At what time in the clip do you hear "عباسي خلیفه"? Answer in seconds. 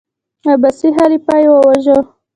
0.53-1.35